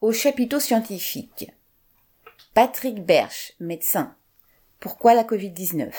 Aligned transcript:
Au 0.00 0.12
chapiteau 0.12 0.60
scientifique. 0.60 1.50
Patrick 2.54 3.04
Berch, 3.04 3.54
médecin. 3.58 4.14
Pourquoi 4.78 5.12
la 5.12 5.24
Covid-19 5.24 5.92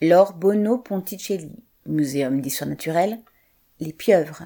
Laure 0.00 0.32
Bono 0.32 0.78
Ponticelli, 0.78 1.62
Muséum 1.86 2.40
d'histoire 2.40 2.68
naturelle. 2.68 3.20
Les 3.78 3.92
pieuvres. 3.92 4.42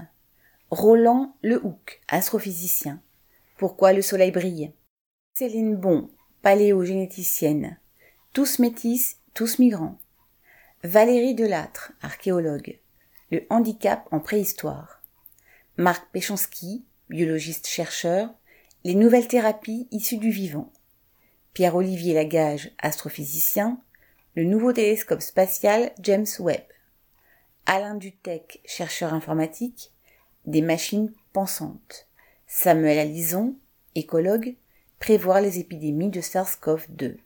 Roland 0.71 1.37
Lehoucq, 1.43 2.03
astrophysicien. 2.09 3.01
Pourquoi 3.57 3.95
le 3.95 4.03
soleil 4.03 4.31
brille? 4.31 4.75
Céline 5.33 5.77
Bon, 5.77 6.11
paléogénéticienne. 6.43 7.79
Tous 8.35 8.59
métis, 8.59 9.17
tous 9.33 9.59
migrants. 9.59 9.99
Valérie 10.85 11.35
Delattre, 11.35 11.93
archéologue. 12.03 12.79
Le 13.31 13.47
handicap 13.49 14.07
en 14.11 14.21
préhistoire. 14.21 15.03
Marc 15.79 16.13
Péchanski, 16.13 16.85
biologiste-chercheur. 17.09 18.35
Les 18.83 18.95
nouvelles 18.95 19.29
thérapies 19.29 19.87
issues 19.91 20.17
du 20.17 20.31
vivant. 20.31 20.73
Pierre-Olivier 21.53 22.15
Lagage, 22.15 22.71
astrophysicien, 22.79 23.79
le 24.37 24.45
nouveau 24.45 24.73
télescope 24.73 25.21
spatial 25.21 25.93
James 26.01 26.27
Webb. 26.39 26.65
Alain 27.67 27.95
Dutec, 27.95 28.63
chercheur 28.65 29.13
informatique, 29.13 29.93
des 30.47 30.63
machines 30.63 31.13
pensantes. 31.35 32.09
Samuel 32.47 32.99
Alison, 32.99 33.55
écologue, 33.97 34.57
prévoir 34.99 35.43
les 35.43 35.59
épidémies 35.59 36.09
de 36.09 36.23
SARS-CoV-2. 36.23 37.19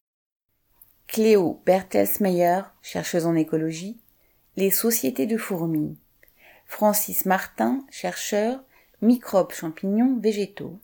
Cléo 1.06 1.62
Bertelsmeyer, 1.64 2.62
chercheuse 2.82 3.27
en 3.27 3.36
écologie, 3.36 4.00
les 4.56 4.72
sociétés 4.72 5.27
de 5.27 5.36
fourmis. 5.36 5.96
Francis 6.66 7.27
Martin, 7.27 7.86
chercheur, 7.91 8.60
microbes, 9.02 9.52
champignons, 9.52 10.18
végétaux. 10.18 10.80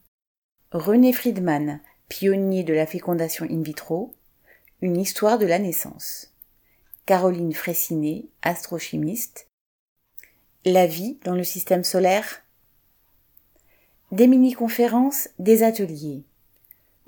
René 0.72 1.12
Friedman, 1.12 1.80
pionnier 2.08 2.62
de 2.62 2.72
la 2.72 2.86
fécondation 2.86 3.44
in 3.50 3.60
vitro, 3.60 4.14
une 4.82 5.00
histoire 5.00 5.36
de 5.36 5.46
la 5.46 5.58
naissance. 5.58 6.32
Caroline 7.06 7.52
Fraissinet, 7.52 8.26
astrochimiste. 8.42 9.48
La 10.64 10.86
vie 10.86 11.18
dans 11.24 11.34
le 11.34 11.42
système 11.42 11.82
solaire. 11.82 12.44
Des 14.12 14.28
mini-conférences, 14.28 15.30
des 15.40 15.64
ateliers. 15.64 16.22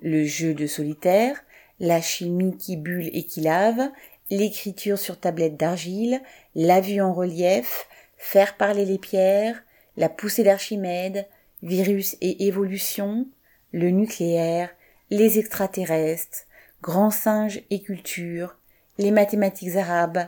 Le 0.00 0.24
jeu 0.24 0.54
de 0.54 0.66
solitaire, 0.66 1.44
la 1.78 2.00
chimie 2.00 2.56
qui 2.56 2.76
bulle 2.76 3.10
et 3.12 3.22
qui 3.26 3.42
lave, 3.42 3.92
l'écriture 4.28 4.98
sur 4.98 5.20
tablette 5.20 5.56
d'argile, 5.56 6.20
la 6.56 6.80
vue 6.80 7.00
en 7.00 7.14
relief, 7.14 7.86
faire 8.16 8.56
parler 8.56 8.84
les 8.84 8.98
pierres, 8.98 9.62
la 9.96 10.08
poussée 10.08 10.42
d'Archimède, 10.42 11.28
virus 11.62 12.16
et 12.20 12.48
évolution, 12.48 13.28
le 13.72 13.90
nucléaire, 13.90 14.70
les 15.10 15.38
extraterrestres, 15.38 16.46
grands 16.82 17.10
singes 17.10 17.62
et 17.70 17.82
culture, 17.82 18.56
les 18.98 19.10
mathématiques 19.10 19.76
arabes, 19.76 20.26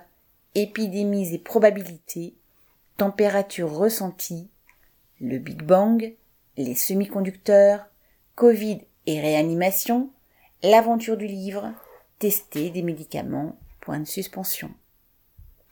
épidémies 0.55 1.35
et 1.35 1.39
probabilités, 1.39 2.35
température 2.97 3.71
ressentie, 3.71 4.49
le 5.21 5.39
Big 5.39 5.63
Bang, 5.63 6.15
les 6.57 6.75
semi-conducteurs, 6.75 7.87
Covid 8.35 8.81
et 9.07 9.21
réanimation, 9.21 10.11
l'aventure 10.63 11.17
du 11.17 11.27
livre, 11.27 11.73
tester 12.19 12.71
des 12.71 12.83
médicaments, 12.83 13.59
point 13.81 14.01
de 14.01 14.07
suspension. 14.07 14.71